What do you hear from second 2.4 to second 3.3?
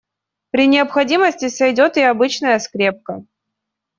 скрепка.